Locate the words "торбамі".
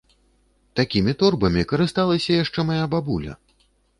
1.21-1.63